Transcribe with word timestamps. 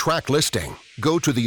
Track 0.00 0.30
listing, 0.30 0.74
go 1.00 1.18
to 1.18 1.30
the 1.30 1.46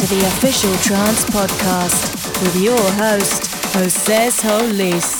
to 0.00 0.06
the 0.14 0.26
official 0.28 0.74
Trance 0.76 1.24
Podcast 1.24 2.40
with 2.40 2.62
your 2.62 2.78
host, 2.92 3.52
Jose 3.74 4.30
Solis. 4.30 5.19